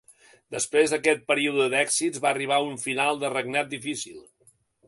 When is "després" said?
0.53-0.93